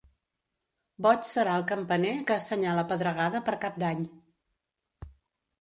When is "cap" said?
3.67-3.81